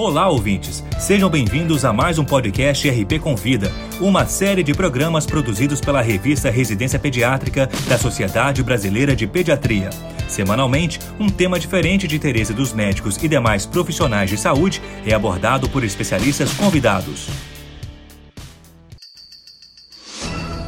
[0.00, 0.84] Olá, ouvintes!
[0.96, 3.68] Sejam bem-vindos a mais um podcast RP Convida,
[4.00, 9.90] uma série de programas produzidos pela revista Residência Pediátrica da Sociedade Brasileira de Pediatria.
[10.28, 15.68] Semanalmente, um tema diferente de interesse dos médicos e demais profissionais de saúde é abordado
[15.68, 17.26] por especialistas convidados.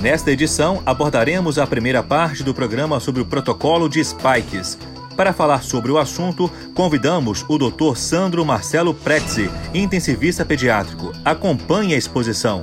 [0.00, 4.76] Nesta edição, abordaremos a primeira parte do programa sobre o protocolo de spikes.
[5.20, 7.94] Para falar sobre o assunto, convidamos o Dr.
[7.94, 11.12] Sandro Marcelo Prezzi, intensivista pediátrico.
[11.22, 12.62] Acompanhe a exposição.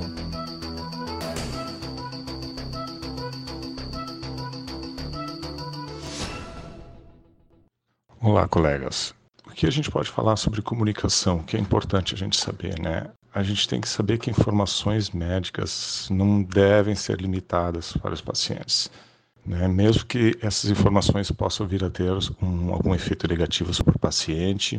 [8.20, 9.14] Olá, colegas.
[9.46, 13.06] O que a gente pode falar sobre comunicação, que é importante a gente saber, né?
[13.32, 18.90] A gente tem que saber que informações médicas não devem ser limitadas para os pacientes.
[19.48, 19.66] Né?
[19.66, 22.12] Mesmo que essas informações possam vir a ter
[22.42, 24.78] um, algum efeito negativo sobre o paciente,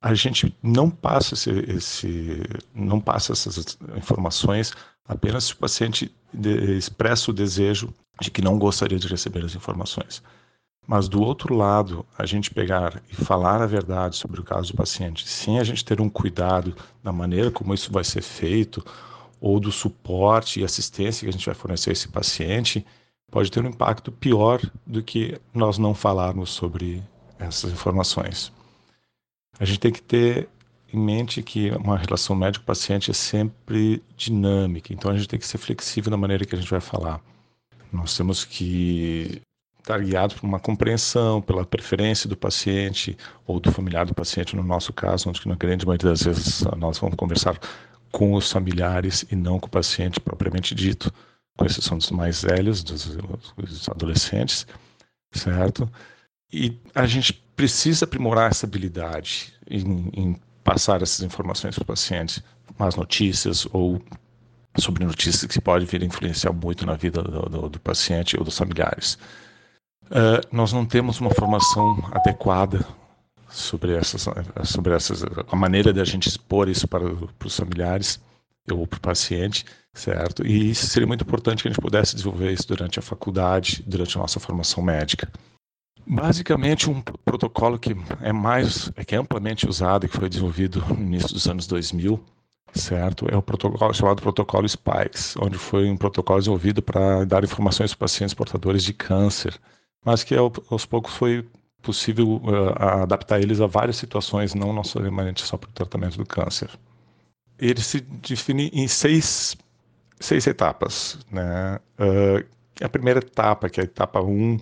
[0.00, 2.42] a gente não passa esse, esse,
[2.74, 4.72] não passa essas informações
[5.06, 9.54] apenas se o paciente de, expressa o desejo de que não gostaria de receber as
[9.54, 10.22] informações.
[10.86, 14.76] Mas do outro lado, a gente pegar e falar a verdade sobre o caso do
[14.78, 18.82] paciente, sem a gente ter um cuidado da maneira como isso vai ser feito,
[19.38, 22.86] ou do suporte e assistência que a gente vai fornecer a esse paciente,
[23.30, 27.02] pode ter um impacto pior do que nós não falarmos sobre
[27.38, 28.52] essas informações.
[29.58, 30.48] A gente tem que ter
[30.92, 35.58] em mente que uma relação médico-paciente é sempre dinâmica, então a gente tem que ser
[35.58, 37.20] flexível na maneira que a gente vai falar.
[37.92, 39.42] Nós temos que
[39.78, 44.62] estar guiados por uma compreensão, pela preferência do paciente ou do familiar do paciente, no
[44.62, 47.58] nosso caso, onde na grande maioria das vezes nós vamos conversar
[48.10, 51.12] com os familiares e não com o paciente propriamente dito
[51.58, 53.16] com exceção dos mais velhos, dos,
[53.56, 54.64] dos adolescentes,
[55.32, 55.90] certo?
[56.50, 62.42] E a gente precisa aprimorar essa habilidade em, em passar essas informações para os pacientes,
[62.78, 64.00] más notícias ou
[64.78, 68.44] sobre notícias que podem vir a influenciar muito na vida do, do, do paciente ou
[68.44, 69.18] dos familiares.
[70.04, 72.86] Uh, nós não temos uma formação adequada
[73.50, 74.26] sobre essas,
[74.64, 77.04] sobre essas, a maneira de a gente expor isso para,
[77.36, 78.20] para os familiares
[78.74, 79.64] ou para o paciente,
[79.94, 80.46] certo?
[80.46, 84.16] E isso seria muito importante que a gente pudesse desenvolver isso durante a faculdade, durante
[84.16, 85.30] a nossa formação médica.
[86.06, 90.82] Basicamente, um protocolo que é mais, é que é amplamente usado e que foi desenvolvido
[90.88, 92.18] no início dos anos 2000,
[92.72, 93.26] certo?
[93.30, 98.06] É o protocolo chamado protocolo SPIKES, onde foi um protocolo desenvolvido para dar informações para
[98.06, 99.58] pacientes portadores de câncer,
[100.04, 101.46] mas que aos poucos foi
[101.82, 106.70] possível uh, adaptar eles a várias situações, não necessariamente só para o tratamento do câncer
[107.58, 109.56] ele se define em seis,
[110.20, 111.18] seis etapas.
[111.30, 111.78] Né?
[111.98, 112.46] Uh,
[112.82, 114.58] a primeira etapa, que é a etapa 1 um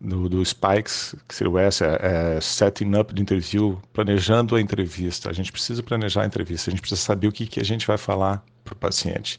[0.00, 4.60] do, do Spikes, que seria o S, é, é setting up the interview, planejando a
[4.60, 5.30] entrevista.
[5.30, 7.86] A gente precisa planejar a entrevista, a gente precisa saber o que, que a gente
[7.86, 9.38] vai falar para o paciente.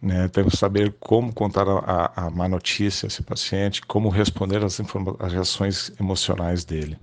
[0.00, 0.28] Né?
[0.28, 4.80] Temos que saber como contar a, a má notícia a esse paciente, como responder às,
[5.18, 6.98] às reações emocionais dele.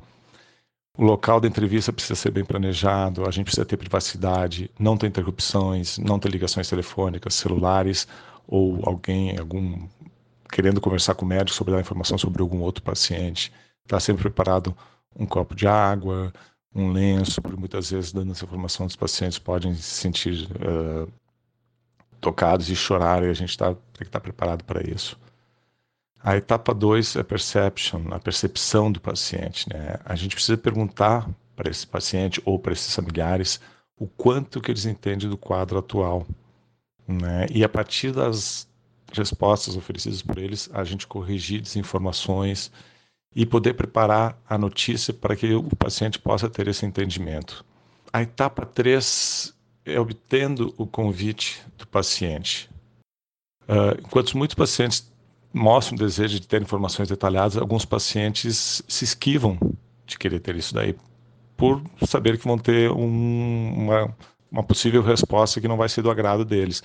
[0.97, 5.07] O local da entrevista precisa ser bem planejado, a gente precisa ter privacidade, não ter
[5.07, 8.07] interrupções, não ter ligações telefônicas, celulares
[8.47, 9.87] ou alguém, algum
[10.49, 13.51] querendo conversar com o médico sobre dar informação sobre algum outro paciente.
[13.83, 14.75] Estar tá sempre preparado
[15.17, 16.31] um copo de água,
[16.73, 21.11] um lenço, porque muitas vezes dando essa informação os pacientes podem se sentir uh,
[22.21, 25.19] tocados e chorar e a gente tá, tem que estar tá preparado para isso.
[26.25, 29.69] A etapa 2 é perception, a percepção do paciente.
[29.69, 29.99] Né?
[30.03, 33.61] A gente precisa perguntar para esse paciente ou para esses familiares
[33.95, 36.25] o quanto que eles entendem do quadro atual.
[37.07, 37.45] Né?
[37.51, 38.67] E a partir das
[39.13, 42.71] respostas oferecidas por eles, a gente corrigir desinformações
[43.35, 47.63] e poder preparar a notícia para que o paciente possa ter esse entendimento.
[48.11, 49.53] A etapa 3
[49.85, 52.67] é obtendo o convite do paciente.
[53.69, 55.13] Uh, enquanto muitos pacientes
[55.55, 59.57] mostra um desejo de ter informações detalhadas, alguns pacientes se esquivam
[60.05, 60.93] de querer ter isso daí,
[61.55, 64.15] por saber que vão ter um, uma,
[64.51, 66.83] uma possível resposta que não vai ser do agrado deles.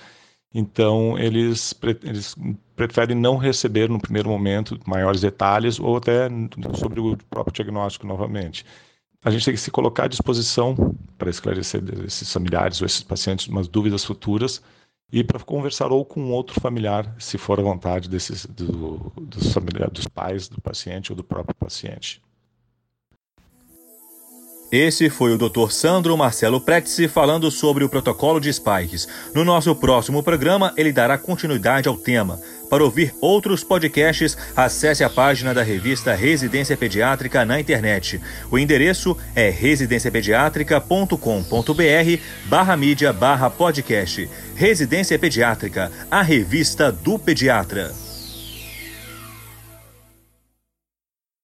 [0.53, 2.35] Então, eles, eles
[2.73, 6.29] preferem não receber no primeiro momento maiores detalhes ou até
[6.73, 8.65] sobre o próprio diagnóstico novamente.
[9.23, 10.75] A gente tem que se colocar à disposição
[11.17, 14.61] para esclarecer esses familiares ou esses pacientes umas dúvidas futuras
[15.11, 19.93] e para conversar ou com outro familiar, se for a vontade desses, do, dos, familiares,
[19.93, 22.21] dos pais do paciente ou do próprio paciente.
[24.71, 25.69] Esse foi o Dr.
[25.69, 29.05] Sandro Marcelo Pretzi falando sobre o protocolo de spikes.
[29.35, 32.39] No nosso próximo programa, ele dará continuidade ao tema.
[32.71, 38.21] Para ouvir outros podcasts, acesse a página da revista Residência Pediátrica na internet.
[38.49, 44.29] O endereço é residenciapediatrica.com.br barra mídia barra podcast.
[44.55, 47.91] Residência Pediátrica, a revista do pediatra.